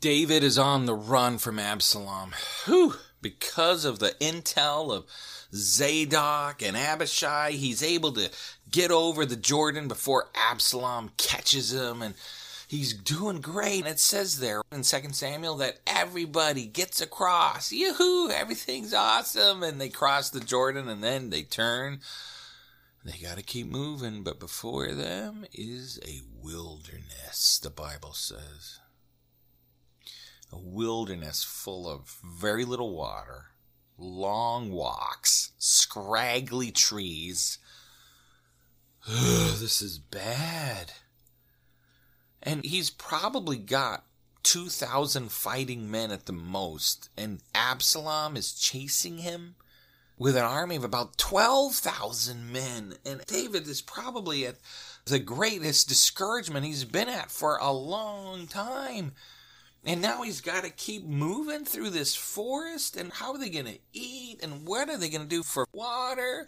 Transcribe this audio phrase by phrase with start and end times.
[0.00, 2.32] David is on the run from Absalom.
[2.64, 5.04] Whew, because of the intel of
[5.52, 8.30] Zadok and Abishai, he's able to
[8.70, 12.14] get over the Jordan before Absalom catches him and
[12.66, 13.80] he's doing great.
[13.80, 17.70] And it says there in 2 Samuel that everybody gets across.
[17.70, 19.62] Yoo-hoo, everything's awesome.
[19.62, 22.00] And they cross the Jordan and then they turn.
[23.04, 28.78] They got to keep moving, but before them is a wilderness, the Bible says.
[30.52, 33.46] A wilderness full of very little water,
[33.96, 37.58] long walks, scraggly trees,
[39.08, 40.92] this is bad.
[42.42, 44.04] And he's probably got
[44.42, 49.56] 2,000 fighting men at the most, and Absalom is chasing him
[50.18, 52.94] with an army of about 12,000 men.
[53.04, 54.56] And David is probably at
[55.06, 59.12] the greatest discouragement he's been at for a long time.
[59.84, 62.96] And now he's got to keep moving through this forest.
[62.96, 64.40] And how are they going to eat?
[64.42, 66.46] And what are they going to do for water?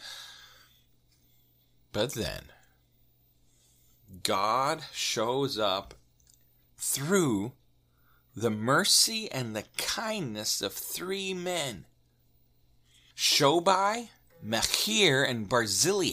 [1.93, 2.45] But then,
[4.23, 5.95] God shows up
[6.77, 7.53] through
[8.35, 11.85] the mercy and the kindness of three men
[13.17, 14.09] Shobai,
[14.43, 16.13] Machir, and Barzillai.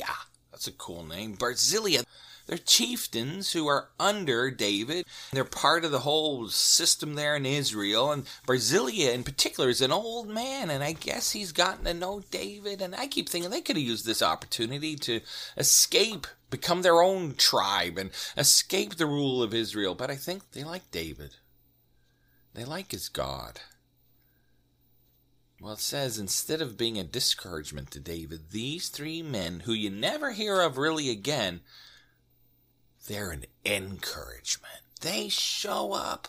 [0.51, 1.33] That's a cool name.
[1.33, 2.03] Barzillai.
[2.49, 5.05] They're chieftains who are under David.
[5.31, 8.11] They're part of the whole system there in Israel.
[8.11, 12.23] And Barzillai, in particular, is an old man, and I guess he's gotten to know
[12.31, 12.81] David.
[12.81, 15.21] And I keep thinking they could have used this opportunity to
[15.57, 19.93] escape, become their own tribe, and escape the rule of Israel.
[19.93, 21.35] But I think they like David.
[22.55, 23.59] They like his God.
[25.61, 29.91] Well, it says instead of being a discouragement to David, these three men, who you
[29.91, 31.59] never hear of really again,
[33.07, 34.81] they're an encouragement.
[35.01, 36.27] They show up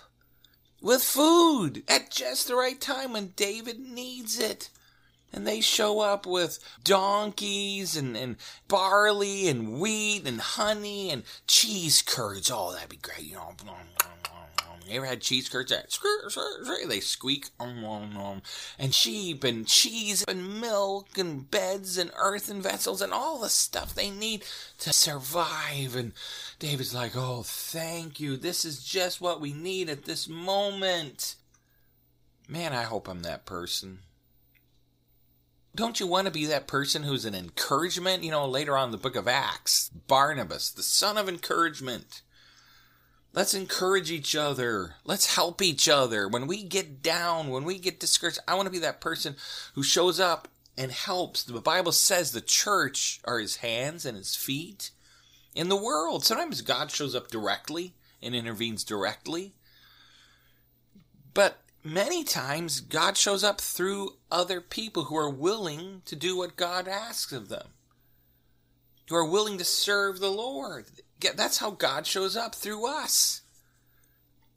[0.81, 4.71] with food at just the right time when David needs it.
[5.33, 8.37] And they show up with donkeys and, and
[8.67, 12.51] barley and wheat and honey and cheese curds.
[12.53, 13.23] Oh, that'd be great.
[13.23, 13.55] You know,
[14.91, 15.87] you ever had cheese curds that
[16.89, 17.51] they squeak?
[18.79, 23.95] And sheep and cheese and milk and beds and earthen vessels and all the stuff
[23.95, 24.45] they need
[24.79, 25.97] to survive.
[25.97, 26.13] And
[26.59, 28.37] David's like, oh, thank you.
[28.37, 31.37] This is just what we need at this moment.
[32.49, 34.01] Man, I hope I'm that person.
[35.73, 38.25] Don't you want to be that person who's an encouragement?
[38.25, 42.23] You know, later on the book of Acts, Barnabas, the son of encouragement.
[43.33, 44.97] Let's encourage each other.
[45.05, 46.27] Let's help each other.
[46.27, 49.37] When we get down, when we get discouraged, I want to be that person
[49.75, 51.45] who shows up and helps.
[51.45, 54.91] The Bible says the church are his hands and his feet
[55.55, 56.25] in the world.
[56.25, 59.55] Sometimes God shows up directly and intervenes directly.
[61.33, 66.57] But many times God shows up through other people who are willing to do what
[66.57, 67.69] God asks of them,
[69.11, 70.87] who are willing to serve the Lord.
[71.35, 73.43] That's how God shows up through us.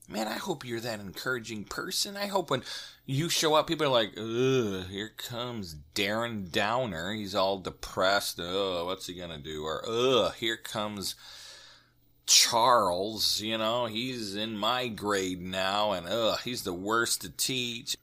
[0.08, 2.16] Man, I hope you're that encouraging person.
[2.16, 2.62] I hope when
[3.06, 7.14] you show up, people are like, ugh, here comes Darren Downer.
[7.14, 8.40] He's all depressed.
[8.40, 9.64] Ugh, what's he gonna do?
[9.64, 11.16] Or, ugh, here comes
[12.28, 13.42] Charles.
[13.42, 17.98] You know, he's in my grade now, and ugh, he's the worst to teach.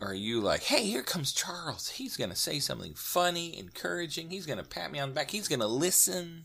[0.00, 1.88] Or are you like, hey, here comes Charles.
[1.88, 4.30] He's gonna say something funny, encouraging.
[4.30, 5.30] He's gonna pat me on the back.
[5.30, 6.44] He's gonna listen.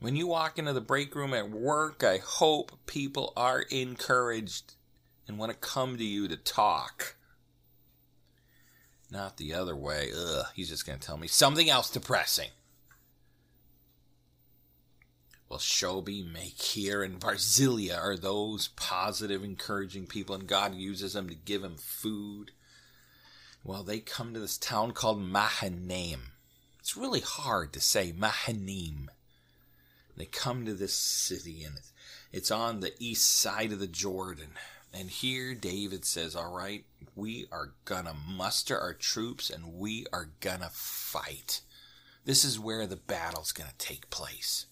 [0.00, 4.74] When you walk into the break room at work, I hope people are encouraged
[5.28, 7.16] and want to come to you to talk.
[9.12, 10.10] Not the other way.
[10.16, 12.48] Ugh, he's just going to tell me something else depressing.
[15.52, 21.34] Well, Shobi, Machir, and Barzillai are those positive, encouraging people, and God uses them to
[21.34, 22.52] give them food.
[23.62, 26.30] Well, they come to this town called Mahanaim.
[26.78, 29.10] It's really hard to say Mahanaim.
[30.16, 31.74] They come to this city, and
[32.32, 34.52] it's on the east side of the Jordan.
[34.90, 37.74] And here David says, All right, we are
[38.06, 40.30] to muster our troops and we are
[40.62, 41.60] to fight.
[42.24, 44.64] This is where the battle's to take place.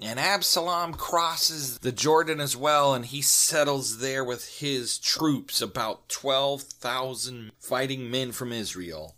[0.00, 6.08] And Absalom crosses the Jordan as well, and he settles there with his troops, about
[6.08, 9.14] 12,000 fighting men from Israel.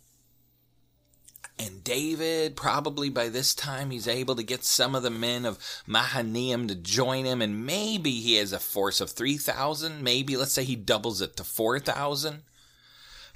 [1.57, 5.57] And David, probably by this time, he's able to get some of the men of
[5.87, 10.03] Mahanaim to join him, and maybe he has a force of 3,000.
[10.03, 12.43] Maybe, let's say he doubles it to 4,000.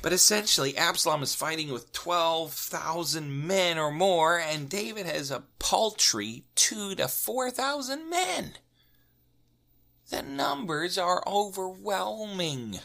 [0.01, 6.46] But essentially, Absalom is fighting with 12,000 men or more, and David has a paltry
[6.56, 8.54] 2 to 4,000 men.
[10.10, 12.80] The numbers are overwhelming.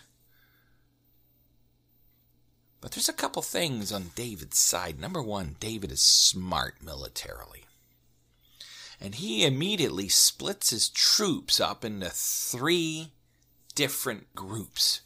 [2.81, 5.00] But there's a couple things on David's side.
[5.00, 7.64] Number one, David is smart militarily.
[9.00, 13.12] And he immediately splits his troops up into three
[13.75, 15.00] different groups.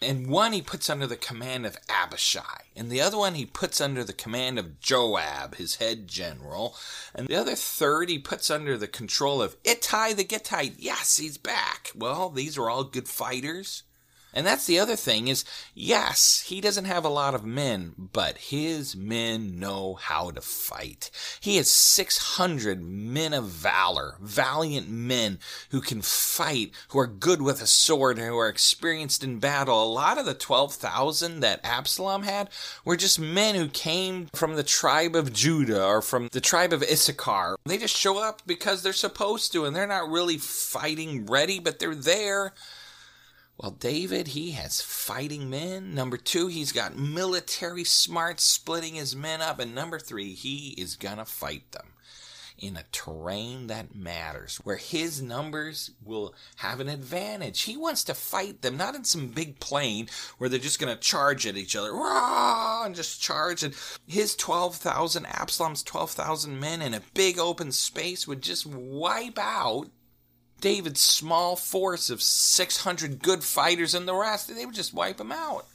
[0.00, 3.80] And one he puts under the command of Abishai, and the other one he puts
[3.80, 6.76] under the command of Joab, his head general,
[7.14, 10.76] and the other third he puts under the control of Ittai the Gittite.
[10.78, 11.90] Yes, he's back.
[11.96, 13.82] Well, these are all good fighters.
[14.34, 15.44] And that's the other thing is,
[15.74, 21.10] yes, he doesn't have a lot of men, but his men know how to fight.
[21.40, 25.38] He has 600 men of valor, valiant men
[25.70, 29.82] who can fight, who are good with a sword, who are experienced in battle.
[29.82, 32.50] A lot of the 12,000 that Absalom had
[32.84, 36.82] were just men who came from the tribe of Judah or from the tribe of
[36.82, 37.56] Issachar.
[37.64, 41.78] They just show up because they're supposed to, and they're not really fighting ready, but
[41.78, 42.52] they're there
[43.58, 45.92] well, David, he has fighting men.
[45.92, 49.58] Number two, he's got military smarts splitting his men up.
[49.58, 51.88] And number three, he is going to fight them
[52.56, 57.62] in a terrain that matters, where his numbers will have an advantage.
[57.62, 60.08] He wants to fight them, not in some big plain
[60.38, 63.62] where they're just going to charge at each other, rah, and just charge.
[63.62, 63.74] And
[64.06, 69.88] his 12,000, Absalom's 12,000 men in a big open space would just wipe out
[70.60, 75.32] David's small force of 600 good fighters and the rest, they would just wipe him
[75.32, 75.66] out.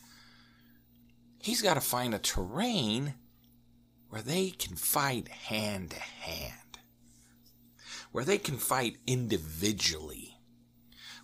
[1.40, 3.16] He's got to find a terrain
[4.10, 6.78] where they can fight hand to hand,
[8.12, 10.38] where they can fight individually,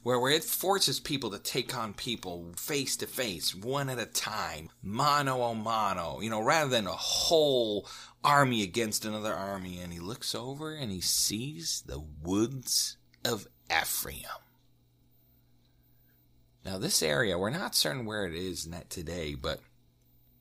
[0.03, 4.05] where, where it forces people to take on people face to face, one at a
[4.05, 7.87] time, mano a mano, you know, rather than a whole
[8.23, 9.79] army against another army.
[9.79, 14.23] And he looks over and he sees the woods of Ephraim.
[16.65, 19.59] Now, this area, we're not certain where it is today, but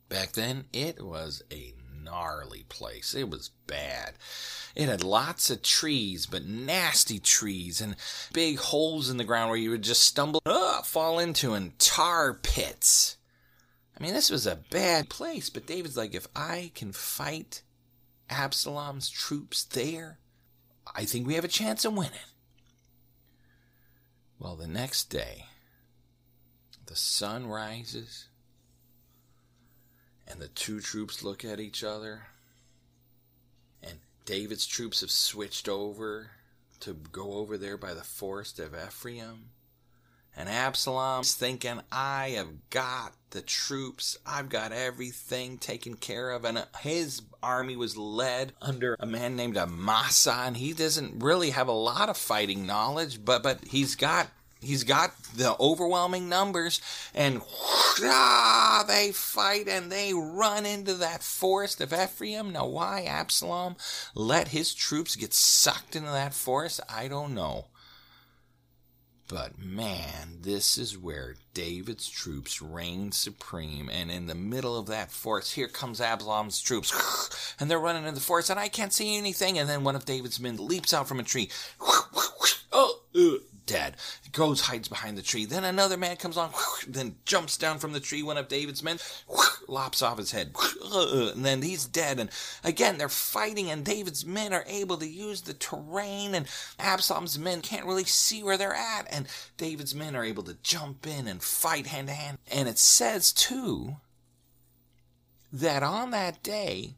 [0.08, 3.14] back then it was a gnarly place.
[3.14, 4.14] It was bad.
[4.74, 7.96] It had lots of trees, but nasty trees, and
[8.32, 12.34] big holes in the ground where you would just stumble, uh, fall into, and tar
[12.34, 13.16] pits.
[13.98, 17.62] I mean, this was a bad place, but David's like, if I can fight
[18.30, 20.18] Absalom's troops there,
[20.94, 22.12] I think we have a chance of winning.
[24.38, 25.46] Well, the next day,
[26.86, 28.26] the sun rises,
[30.28, 32.28] and the two troops look at each other,
[33.82, 36.30] and David's troops have switched over
[36.80, 39.50] to go over there by the forest of Ephraim.
[40.36, 44.18] And Absalom's thinking, I have got the troops.
[44.24, 46.44] I've got everything taken care of.
[46.44, 50.32] And his army was led under a man named Amasa.
[50.32, 54.28] And he doesn't really have a lot of fighting knowledge, but, but he's got
[54.60, 56.80] He's got the overwhelming numbers,
[57.14, 57.42] and
[58.02, 62.52] ah, they fight and they run into that forest of Ephraim.
[62.52, 63.76] Now, why Absalom
[64.16, 67.66] let his troops get sucked into that forest, I don't know.
[69.28, 73.90] But man, this is where David's troops reign supreme.
[73.90, 77.34] And in the middle of that forest, here comes Absalom's troops.
[77.60, 79.58] And they're running in the forest, and I can't see anything.
[79.58, 81.50] And then one of David's men leaps out from a tree.
[82.70, 83.00] Oh,
[83.68, 83.94] dead.
[84.32, 85.44] Goes, hides behind the tree.
[85.44, 86.50] Then another man comes on,
[86.88, 88.24] then jumps down from the tree.
[88.24, 88.98] One of David's men
[89.68, 90.56] lops off his head.
[90.88, 92.18] And then he's dead.
[92.18, 92.30] And
[92.64, 96.46] again, they're fighting, and David's men are able to use the terrain, and
[96.78, 99.06] Absalom's men can't really see where they're at.
[99.10, 102.38] And David's men are able to jump in and fight hand to hand.
[102.50, 103.96] And it says, too,
[105.52, 106.94] that on that day,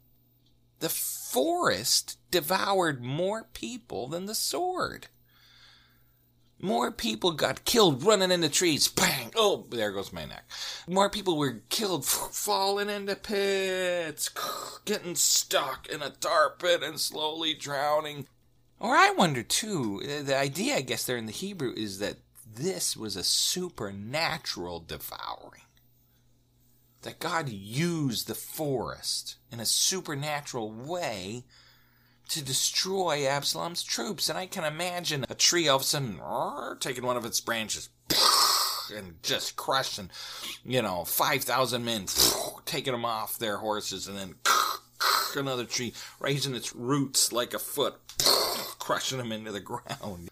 [0.78, 5.08] the forest devoured more people than the sword.
[6.62, 8.86] More people got killed running into trees.
[8.86, 9.32] Bang!
[9.34, 10.44] Oh, there goes my neck.
[10.86, 14.30] More people were killed falling into pits,
[14.84, 18.26] getting stuck in a tar pit and slowly drowning.
[18.78, 22.16] Or I wonder too, uh, the idea, I guess, there in the Hebrew is that
[22.54, 25.62] this was a supernatural devouring.
[27.02, 31.44] That God used the forest in a supernatural way
[32.30, 34.28] to destroy Absalom's troops.
[34.28, 36.20] And I can imagine a tree all of a sudden
[36.80, 37.88] taking one of its branches
[38.96, 40.10] and just crushing,
[40.64, 42.06] you know, 5,000 men,
[42.64, 44.34] taking them off their horses, and then
[45.36, 47.96] another tree raising its roots like a foot,
[48.78, 50.30] crushing them into the ground.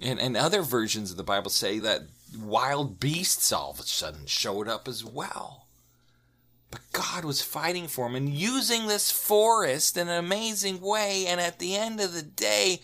[0.00, 2.02] And, and other versions of the Bible say that
[2.38, 5.63] wild beasts all of a sudden showed up as well.
[6.70, 11.26] But God was fighting for him and using this forest in an amazing way.
[11.26, 12.80] And at the end of the day,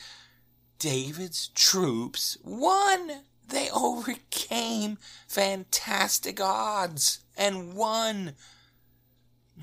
[0.78, 3.22] David's troops won.
[3.48, 8.34] They overcame fantastic odds and won.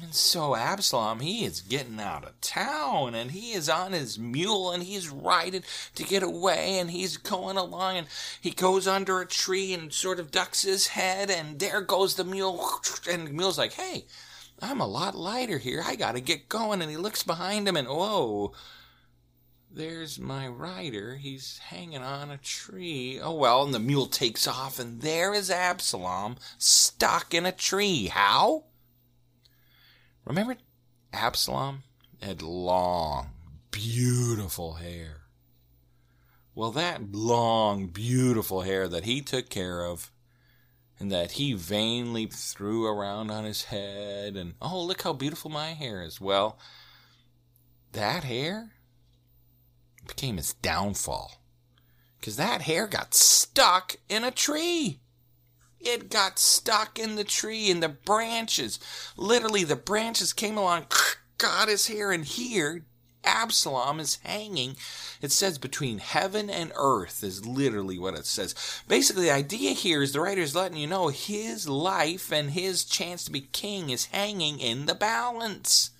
[0.02, 4.72] And so Absalom, he is getting out of town and he is on his mule
[4.72, 5.64] and he's riding
[5.96, 8.08] to get away and he's going along and
[8.40, 12.24] he goes under a tree and sort of ducks his head and there goes the
[12.24, 14.06] mule and the mule's like, hey,
[14.62, 15.82] I'm a lot lighter here.
[15.84, 16.82] I gotta get going.
[16.82, 18.54] And he looks behind him and whoa,
[19.72, 21.16] there's my rider.
[21.16, 23.20] He's hanging on a tree.
[23.22, 28.08] Oh well, and the mule takes off and there is Absalom stuck in a tree.
[28.08, 28.66] How?
[30.28, 30.58] Remember,
[31.14, 31.84] Absalom
[32.22, 33.30] had long,
[33.72, 35.22] beautiful hair.
[36.54, 40.12] Well, that long, beautiful hair that he took care of
[41.00, 45.68] and that he vainly threw around on his head, and oh, look how beautiful my
[45.68, 46.20] hair is.
[46.20, 46.58] Well,
[47.94, 48.72] that hair
[50.08, 51.40] became his downfall
[52.20, 55.00] because that hair got stuck in a tree.
[55.80, 58.80] It got stuck in the tree in the branches.
[59.16, 60.88] Literally, the branches came along,
[61.38, 62.84] got his hair, and here
[63.24, 64.78] Absalom is hanging.
[65.22, 68.56] It says between heaven and earth, is literally what it says.
[68.88, 72.86] Basically, the idea here is the writer is letting you know his life and his
[72.86, 75.92] chance to be king is hanging in the balance.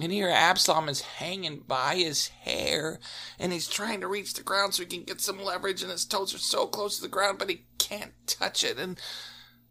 [0.00, 2.98] And here Absalom is hanging by his hair,
[3.38, 6.06] and he's trying to reach the ground so he can get some leverage, and his
[6.06, 8.78] toes are so close to the ground, but he can't touch it.
[8.78, 9.00] And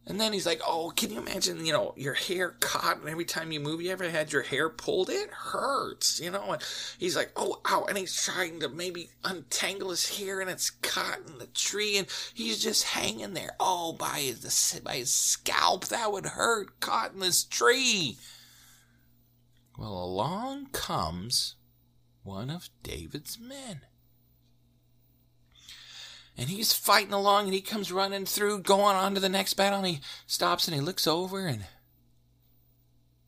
[0.06, 1.64] and then he's like, "Oh, can you imagine?
[1.64, 4.68] You know, your hair caught, and every time you move, you ever had your hair
[4.68, 5.10] pulled?
[5.10, 6.62] It hurts, you know." And
[6.98, 11.20] he's like, "Oh, ow!" And he's trying to maybe untangle his hair, and it's caught
[11.26, 13.54] in the tree, and he's just hanging there.
[13.60, 18.18] Oh, by his by his scalp, that would hurt, caught in this tree.
[19.78, 21.56] Well, along comes
[22.22, 23.82] one of David's men.
[26.40, 29.80] And he's fighting along and he comes running through, going on to the next battle,
[29.80, 31.66] and he stops and he looks over and.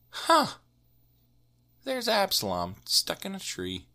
[0.09, 0.47] Huh!
[1.83, 3.85] There's Absalom stuck in a tree.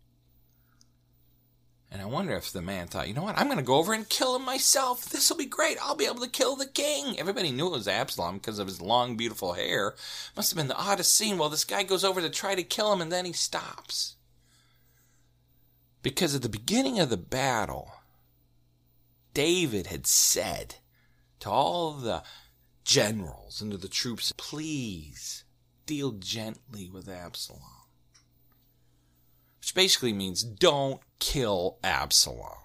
[1.91, 3.91] And I wonder if the man thought, you know what, I'm going to go over
[3.91, 5.09] and kill him myself.
[5.09, 5.77] This will be great.
[5.81, 7.19] I'll be able to kill the king.
[7.19, 9.95] Everybody knew it was Absalom because of his long, beautiful hair.
[10.37, 11.37] Must have been the oddest scene.
[11.37, 14.15] Well, this guy goes over to try to kill him and then he stops.
[16.03, 17.91] Because at the beginning of the battle,
[19.33, 20.75] David had said
[21.39, 22.23] to all the
[22.83, 25.43] generals and to the troops, please
[25.85, 27.79] deal gently with Absalom
[29.69, 32.57] which basically means don't kill Absalom.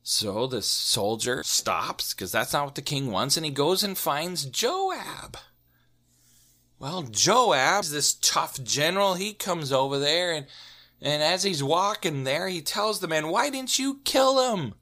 [0.00, 3.98] So the soldier stops, because that's not what the king wants, and he goes and
[3.98, 5.36] finds Joab.
[6.78, 10.46] Well, Joab, this tough general, he comes over there, and,
[11.02, 14.74] and as he's walking there, he tells the man, Why didn't you kill him?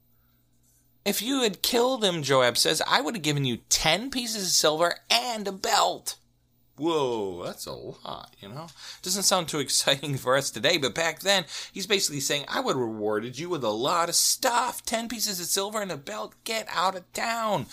[1.05, 4.49] If you had killed him, Joab says, I would have given you ten pieces of
[4.49, 6.17] silver and a belt.
[6.79, 8.67] Whoa, that's a lot, you know?
[9.01, 12.75] Doesn't sound too exciting for us today, but back then, he's basically saying, I would
[12.75, 16.35] have rewarded you with a lot of stuff 10 pieces of silver and a belt.
[16.45, 17.65] Get out of town.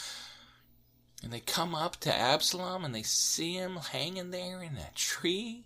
[1.22, 5.64] And they come up to Absalom and they see him hanging there in a tree.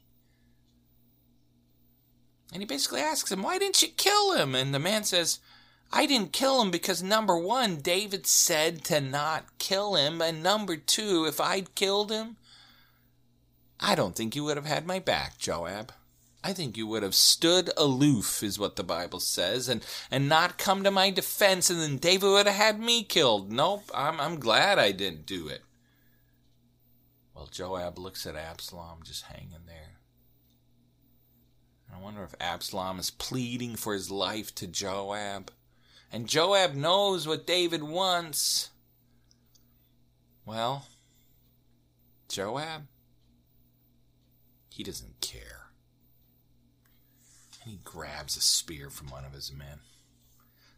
[2.52, 4.54] And he basically asks him, Why didn't you kill him?
[4.54, 5.38] And the man says,
[5.92, 10.22] I didn't kill him because number one, David said to not kill him.
[10.22, 12.36] And number two, if I'd killed him,
[13.80, 15.92] I don't think you would have had my back, Joab.
[16.42, 20.56] I think you would have stood aloof, is what the Bible says, and, and not
[20.56, 23.52] come to my defense, and then David would have had me killed.
[23.52, 25.62] Nope, I'm, I'm glad I didn't do it.
[27.34, 29.98] Well, Joab looks at Absalom just hanging there.
[31.94, 35.50] I wonder if Absalom is pleading for his life to Joab.
[36.12, 38.70] And Joab knows what David wants.
[40.44, 40.86] Well,
[42.28, 42.86] Joab,
[44.70, 45.68] he doesn't care.
[47.62, 49.80] And he grabs a spear from one of his men.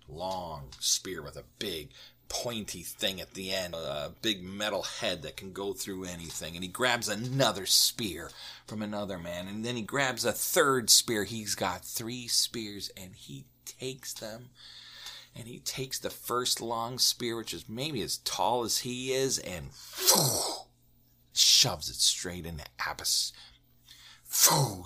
[0.09, 1.91] Long spear with a big
[2.29, 6.55] pointy thing at the end, a big metal head that can go through anything.
[6.55, 8.31] And he grabs another spear
[8.67, 9.49] from another man.
[9.49, 11.25] And then he grabs a third spear.
[11.25, 14.51] He's got three spears and he takes them.
[15.35, 19.39] And he takes the first long spear, which is maybe as tall as he is,
[19.39, 19.71] and
[21.33, 23.33] shoves it straight into Abbas,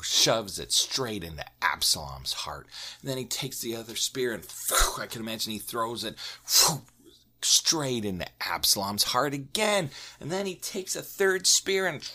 [0.02, 2.68] shoves it straight into Absalom's heart.
[3.00, 4.46] And then he takes the other spear and
[4.98, 6.16] I can imagine he throws it
[7.42, 9.90] straight into Absalom's heart again.
[10.20, 12.08] And then he takes a third spear and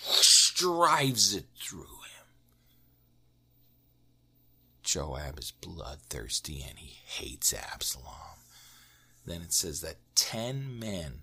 [0.56, 2.00] drives it through.
[4.91, 8.41] Joab is bloodthirsty and he hates Absalom.
[9.25, 11.21] Then it says that ten men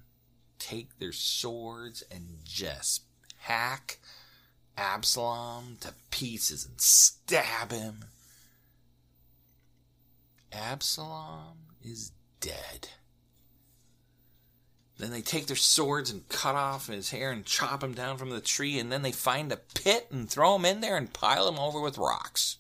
[0.58, 3.02] take their swords and just
[3.40, 3.98] hack
[4.78, 8.06] Absalom to pieces and stab him.
[10.50, 12.88] Absalom is dead.
[14.96, 18.30] Then they take their swords and cut off his hair and chop him down from
[18.30, 21.46] the tree, and then they find a pit and throw him in there and pile
[21.46, 22.56] him over with rocks.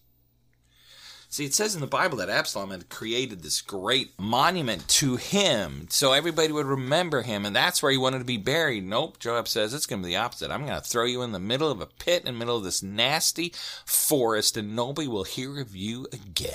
[1.30, 5.86] See, it says in the Bible that Absalom had created this great monument to him
[5.90, 8.84] so everybody would remember him, and that's where he wanted to be buried.
[8.84, 10.50] Nope, Joab says it's going to be the opposite.
[10.50, 12.64] I'm going to throw you in the middle of a pit, in the middle of
[12.64, 13.52] this nasty
[13.84, 16.52] forest, and nobody will hear of you again.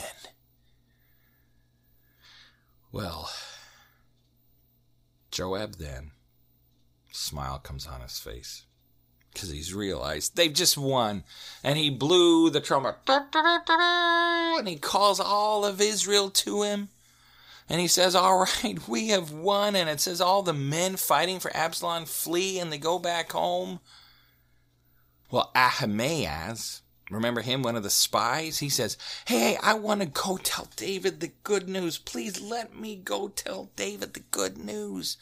[2.91, 3.29] Well,
[5.29, 6.11] Joab then,
[7.11, 8.65] smile comes on his face
[9.33, 11.23] because he's realized they've just won.
[11.63, 16.89] And he blew the trumpet, and he calls all of Israel to him.
[17.69, 19.75] And he says, All right, we have won.
[19.75, 23.79] And it says, All the men fighting for Absalom flee and they go back home.
[25.31, 28.59] Well, Ahimaaz, remember him, one of the spies?
[28.59, 31.97] He says, Hey, I want to go tell David the good news.
[31.97, 35.17] Please let me go tell David the good news.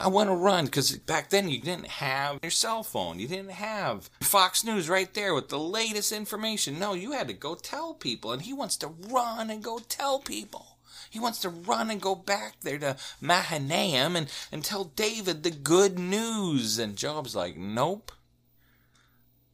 [0.00, 3.18] I want to run because back then you didn't have your cell phone.
[3.18, 6.78] You didn't have Fox News right there with the latest information.
[6.78, 8.32] No, you had to go tell people.
[8.32, 10.78] And he wants to run and go tell people.
[11.10, 15.50] He wants to run and go back there to Mahanaim and, and tell David the
[15.50, 16.78] good news.
[16.78, 18.10] And Joab's like, nope,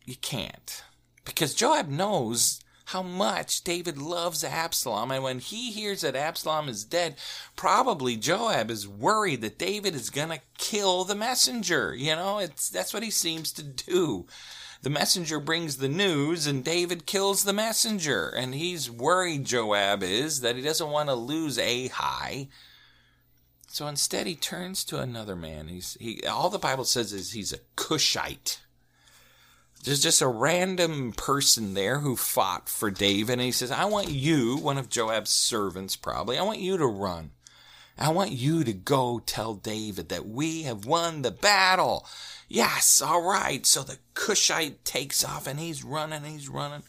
[0.05, 0.85] you can't.
[1.25, 5.11] Because Joab knows how much David loves Absalom.
[5.11, 7.17] And when he hears that Absalom is dead,
[7.57, 11.95] probably Joab is worried that David is going to kill the messenger.
[11.95, 14.27] You know, it's, that's what he seems to do.
[14.83, 18.29] The messenger brings the news and David kills the messenger.
[18.29, 22.49] And he's worried, Joab is, that he doesn't want to lose Ahai.
[23.67, 25.67] So instead, he turns to another man.
[25.69, 26.23] He's he.
[26.25, 28.61] All the Bible says is he's a Cushite.
[29.87, 34.09] There's just a random person there who fought for David, and he says, I want
[34.09, 37.31] you, one of Joab's servants probably, I want you to run.
[37.97, 42.05] I want you to go tell David that we have won the battle.
[42.49, 43.65] Yes, all right.
[43.65, 46.83] So the Cushite takes off and he's running, he's running.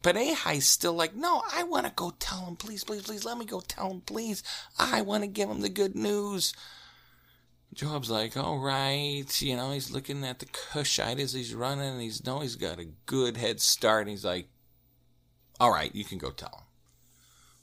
[0.00, 3.36] But Ahai's still like, no, I want to go tell him, please, please, please, let
[3.36, 4.42] me go tell him, please.
[4.78, 6.54] I want to give him the good news.
[7.74, 12.00] Joab's like, all right, you know, he's looking at the Cushite as he's running, and
[12.00, 14.48] he's know he's got a good head start, and he's like,
[15.60, 16.64] all right, you can go tell him.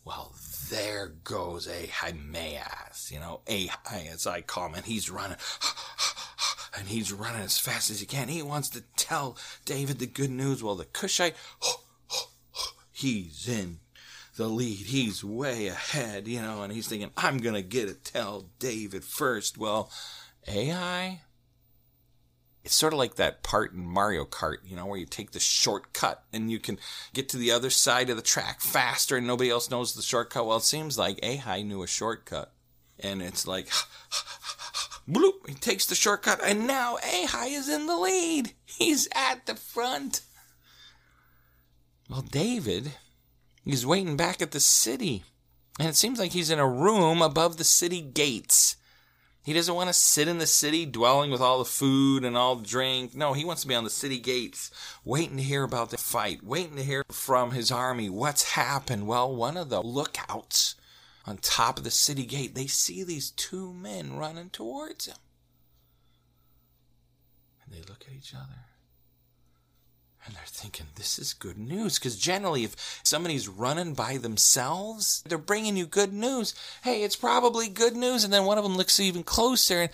[0.03, 0.35] Well,
[0.69, 5.37] there goes Ahimaaz, you know, Ahai as I call him, and he's running,
[6.77, 8.27] and he's running as fast as he can.
[8.27, 10.63] He wants to tell David the good news.
[10.63, 11.35] Well, the Cushite,
[12.91, 13.79] he's in
[14.35, 14.85] the lead.
[14.85, 19.03] He's way ahead, you know, and he's thinking, I'm going to get to tell David
[19.03, 19.57] first.
[19.57, 19.91] Well,
[20.47, 21.19] Ahai
[22.63, 25.39] It's sort of like that part in Mario Kart, you know, where you take the
[25.39, 26.77] shortcut and you can
[27.13, 30.45] get to the other side of the track faster and nobody else knows the shortcut.
[30.45, 32.51] Well, it seems like Ahai knew a shortcut.
[32.99, 33.67] And it's like,
[35.09, 38.53] bloop, he takes the shortcut and now Ahai is in the lead.
[38.65, 40.21] He's at the front.
[42.09, 42.93] Well, David
[43.73, 45.23] is waiting back at the city.
[45.79, 48.77] And it seems like he's in a room above the city gates.
[49.43, 52.55] He doesn't want to sit in the city dwelling with all the food and all
[52.55, 53.13] the drink.
[53.13, 54.71] No, he wants to be on the city gates,
[55.03, 59.05] waiting to hear about the fight, waiting to hear from his army what's happened.
[59.05, 60.75] Well, one of the lookouts
[61.27, 65.17] on top of the city gate, they see these two men running towards him.
[67.63, 68.65] And they look at each other.
[70.25, 71.99] And they're thinking, this is good news.
[71.99, 76.55] Because generally, if somebody's running by themselves, they're bringing you good news.
[76.83, 78.23] Hey, it's probably good news.
[78.23, 79.81] And then one of them looks even closer.
[79.83, 79.91] And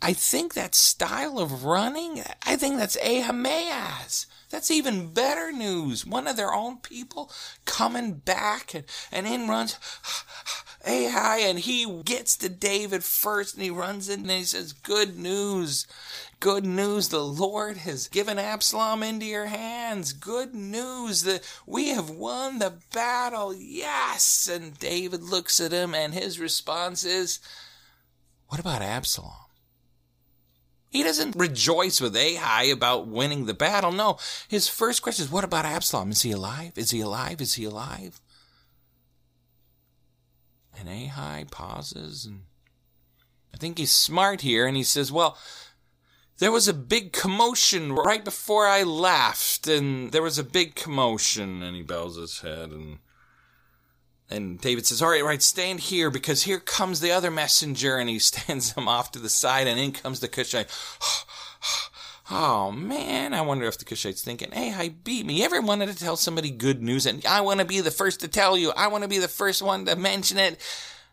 [0.00, 4.26] I think that style of running, I think that's Ahimaaz.
[4.50, 6.04] That's even better news.
[6.04, 7.30] One of their own people
[7.64, 9.74] coming back and, and in runs
[10.86, 15.16] Ahai and he gets to David first and he runs in and he says, Good
[15.16, 15.86] news.
[16.42, 17.06] Good news.
[17.06, 20.12] The Lord has given Absalom into your hands.
[20.12, 23.54] Good news that we have won the battle.
[23.54, 24.50] Yes.
[24.52, 27.38] And David looks at him and his response is,
[28.48, 29.30] What about Absalom?
[30.90, 33.92] He doesn't rejoice with Ahai about winning the battle.
[33.92, 36.10] No, his first question is, What about Absalom?
[36.10, 36.72] Is he alive?
[36.74, 37.40] Is he alive?
[37.40, 38.20] Is he alive?
[40.76, 42.40] And Ahai pauses and
[43.54, 45.38] I think he's smart here and he says, Well,
[46.42, 51.62] there was a big commotion right before I left, and there was a big commotion,
[51.62, 52.98] and he bows his head and
[54.28, 57.96] and David says, All right, right, stand here because here comes the other messenger.
[57.98, 60.68] And he stands him off to the side, and in comes the Cushite.
[62.30, 65.44] Oh man, I wonder if the Cushite's thinking, hey, I beat me.
[65.44, 68.28] Ever wanted to tell somebody good news and I want to be the first to
[68.28, 68.72] tell you.
[68.74, 70.58] I want to be the first one to mention it.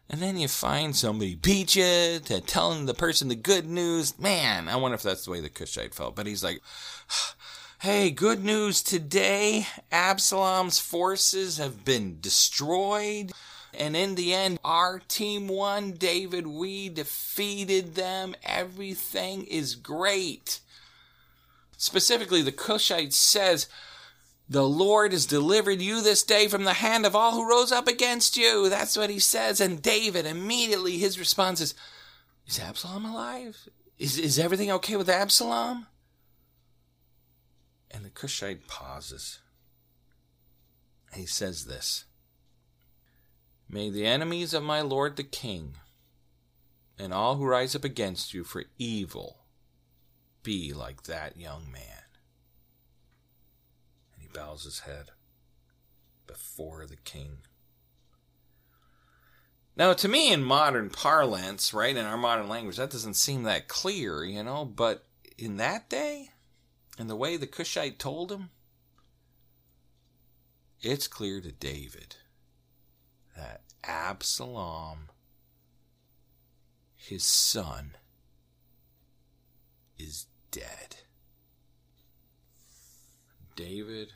[0.10, 4.18] And then you find somebody beat you to telling the person the good news.
[4.18, 6.16] Man, I wonder if that's the way the Cushite felt.
[6.16, 6.62] But he's like,
[7.82, 9.68] hey, good news today.
[9.92, 13.34] Absalom's forces have been destroyed.
[13.72, 16.48] And in the end, our team won, David.
[16.48, 18.34] We defeated them.
[18.44, 20.60] Everything is great.
[21.78, 23.68] Specifically, the Cushite says,
[24.50, 27.88] The Lord has delivered you this day from the hand of all who rose up
[27.88, 28.68] against you.
[28.68, 29.62] That's what he says.
[29.62, 31.76] And David, immediately, his response is,
[32.48, 33.70] Is Absalom alive?
[34.00, 35.86] Is, is everything okay with Absalom?
[37.92, 39.40] And the Cushite pauses.
[41.14, 42.06] He says this
[43.70, 45.76] May the enemies of my lord the king
[46.98, 49.38] and all who rise up against you for evil
[50.44, 51.99] be like that young man.
[54.34, 55.12] Bows his head
[56.28, 57.40] before the king.
[59.76, 63.68] Now, to me, in modern parlance, right, in our modern language, that doesn't seem that
[63.68, 65.06] clear, you know, but
[65.38, 66.30] in that day,
[66.98, 68.50] and the way the Cushite told him,
[70.82, 72.18] it's clear to David
[73.36, 75.10] that Absalom,
[76.96, 77.96] his son,
[79.98, 80.98] is dead.
[83.60, 84.14] David,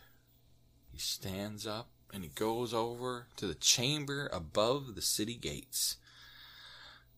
[0.90, 5.98] he stands up and he goes over to the chamber above the city gates.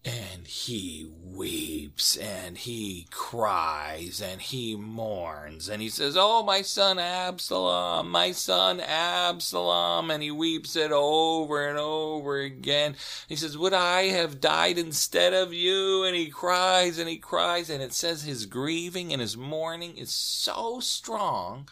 [0.04, 6.98] And he weeps and he cries and he mourns and he says, Oh, my son
[6.98, 10.10] Absalom, my son Absalom.
[10.10, 12.96] And he weeps it over and over again.
[13.28, 16.04] He says, Would I have died instead of you?
[16.04, 17.70] And he cries and he cries.
[17.70, 21.68] And it says his grieving and his mourning is so strong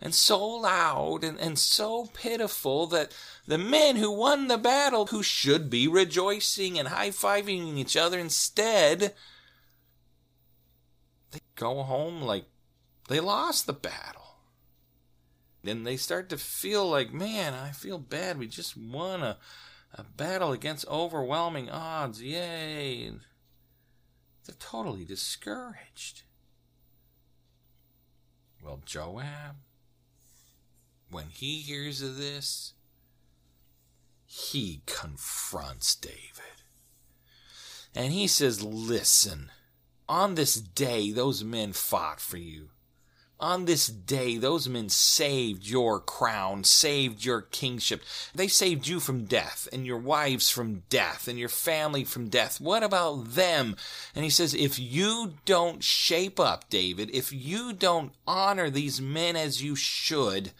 [0.00, 3.12] and so loud and, and so pitiful that
[3.46, 8.18] the men who won the battle, who should be rejoicing and high fiving each other
[8.18, 9.14] instead,
[11.30, 12.44] they go home like
[13.08, 14.36] they lost the battle.
[15.62, 18.38] Then they start to feel like, man, I feel bad.
[18.38, 19.38] We just won a,
[19.92, 22.22] a battle against overwhelming odds.
[22.22, 23.10] Yay.
[24.46, 26.22] They're totally discouraged.
[28.62, 29.56] Well, Joab,
[31.10, 32.74] when he hears of this,
[34.24, 36.62] he confronts David.
[37.94, 39.50] And he says, Listen,
[40.08, 42.68] on this day, those men fought for you.
[43.40, 48.02] On this day, those men saved your crown, saved your kingship.
[48.34, 52.60] They saved you from death, and your wives from death, and your family from death.
[52.60, 53.76] What about them?
[54.14, 59.36] And he says, if you don't shape up, David, if you don't honor these men
[59.36, 60.50] as you should,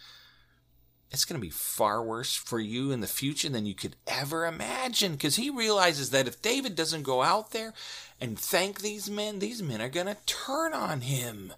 [1.11, 4.45] it's going to be far worse for you in the future than you could ever
[4.45, 5.13] imagine.
[5.13, 7.73] Because he realizes that if David doesn't go out there
[8.21, 11.53] and thank these men, these men are going to turn on him.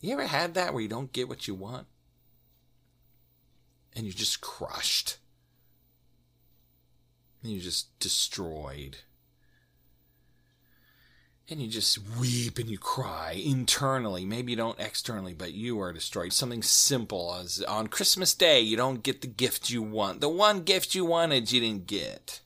[0.00, 1.88] You ever had that where you don't get what you want?
[3.96, 5.16] And you're just crushed.
[7.42, 8.98] And you're just destroyed.
[11.48, 14.24] And you just weep and you cry internally.
[14.24, 16.32] Maybe you don't externally, but you are destroyed.
[16.32, 20.20] Something simple as on Christmas Day, you don't get the gift you want.
[20.20, 22.40] The one gift you wanted, you didn't get.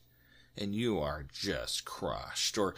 [0.55, 2.59] And you are just crushed.
[2.59, 2.75] Or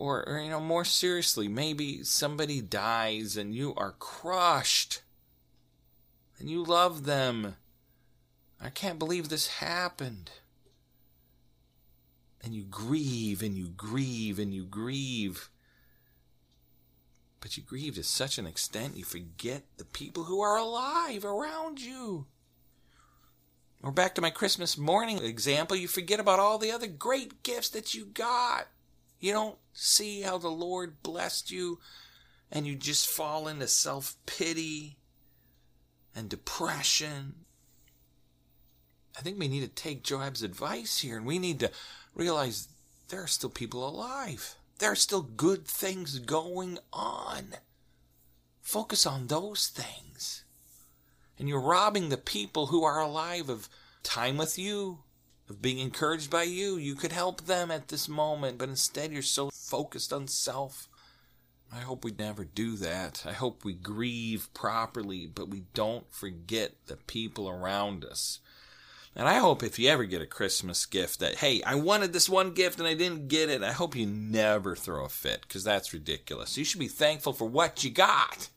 [0.00, 5.02] or, or, you know, more seriously, maybe somebody dies and you are crushed
[6.38, 7.56] and you love them.
[8.58, 10.30] I can't believe this happened.
[12.42, 15.50] And you grieve and you grieve and you grieve.
[17.40, 21.80] But you grieve to such an extent you forget the people who are alive around
[21.80, 22.26] you.
[23.82, 27.70] Or back to my Christmas morning example, you forget about all the other great gifts
[27.70, 28.68] that you got.
[29.20, 31.78] You don't see how the Lord blessed you
[32.52, 34.96] and you just fall into self pity
[36.14, 37.34] and depression.
[39.18, 41.70] I think we need to take Joab's advice here and we need to
[42.14, 42.68] realize
[43.08, 44.56] there are still people alive.
[44.80, 47.56] There are still good things going on.
[48.62, 50.44] Focus on those things.
[51.38, 53.68] And you're robbing the people who are alive of
[54.02, 55.00] time with you,
[55.50, 56.78] of being encouraged by you.
[56.78, 60.88] You could help them at this moment, but instead you're so focused on self.
[61.70, 63.24] I hope we never do that.
[63.26, 68.40] I hope we grieve properly, but we don't forget the people around us.
[69.16, 72.28] And I hope if you ever get a Christmas gift that, hey, I wanted this
[72.28, 75.64] one gift and I didn't get it, I hope you never throw a fit because
[75.64, 76.56] that's ridiculous.
[76.56, 78.48] You should be thankful for what you got.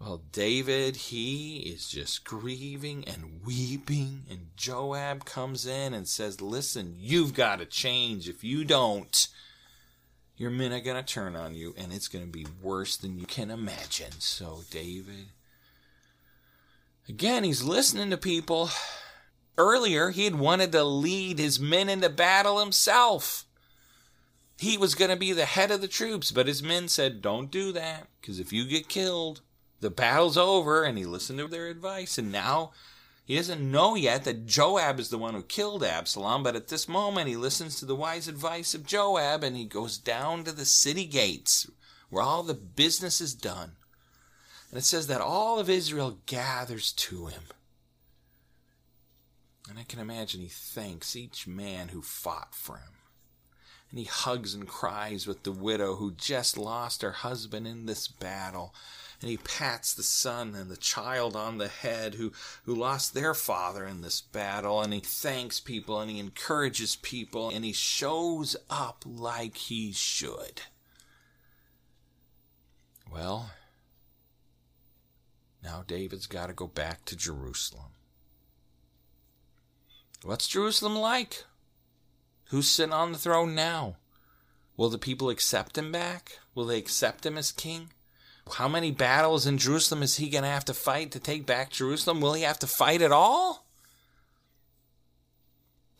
[0.00, 6.96] Well, David, he is just grieving and weeping, and Joab comes in and says, Listen,
[6.98, 8.28] you've got to change.
[8.28, 9.28] If you don't,
[10.36, 13.18] your men are going to turn on you, and it's going to be worse than
[13.18, 14.12] you can imagine.
[14.18, 15.28] So, David,
[17.08, 18.70] again, he's listening to people.
[19.56, 23.44] Earlier, he had wanted to lead his men into battle himself.
[24.58, 27.50] He was going to be the head of the troops, but his men said, Don't
[27.50, 29.42] do that, because if you get killed,
[29.80, 32.72] the battle's over and he listened to their advice and now
[33.26, 36.88] he doesn't know yet that Joab is the one who killed Absalom, but at this
[36.88, 40.66] moment he listens to the wise advice of Joab and he goes down to the
[40.66, 41.70] city gates
[42.10, 43.72] where all the business is done.
[44.74, 47.44] And it says that all of Israel gathers to him.
[49.70, 52.94] And I can imagine he thanks each man who fought for him.
[53.88, 58.08] And he hugs and cries with the widow who just lost her husband in this
[58.08, 58.74] battle
[59.20, 62.32] and he pats the son and the child on the head who,
[62.64, 67.48] who lost their father in this battle, and he thanks people and he encourages people
[67.48, 70.62] and he shows up like he should.
[73.08, 73.52] Well,
[75.64, 77.92] now David's got to go back to Jerusalem.
[80.22, 81.44] What's Jerusalem like?
[82.50, 83.96] Who's sitting on the throne now?
[84.76, 86.38] Will the people accept him back?
[86.54, 87.90] Will they accept him as king?
[88.52, 91.70] How many battles in Jerusalem is he going to have to fight to take back
[91.70, 92.20] Jerusalem?
[92.20, 93.66] Will he have to fight at all?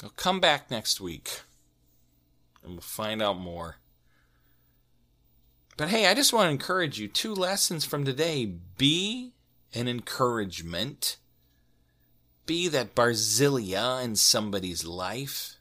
[0.00, 1.40] He'll come back next week
[2.62, 3.76] and we'll find out more.
[5.76, 8.46] But hey, I just want to encourage you two lessons from today.
[8.46, 9.33] Be
[9.74, 11.16] an encouragement.
[12.46, 15.56] Be that Barzillai in somebody's life.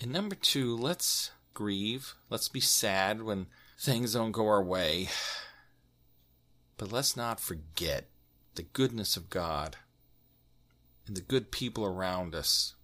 [0.00, 2.14] And number two, let's grieve.
[2.30, 3.46] Let's be sad when
[3.78, 5.08] things don't go our way.
[6.78, 8.06] But let's not forget
[8.54, 9.76] the goodness of God
[11.06, 12.74] and the good people around us.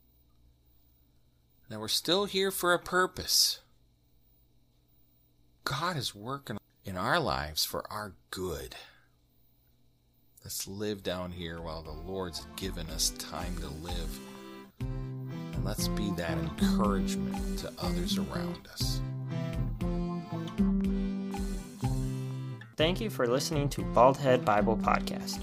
[1.71, 3.61] That we're still here for a purpose.
[5.65, 8.77] God is working in our lives for our good.
[10.44, 14.20] Let's live down here while the Lord's given us time to live
[14.79, 19.01] And let's be that encouragement to others around us.
[22.77, 25.42] Thank you for listening to Baldhead Bible Podcast.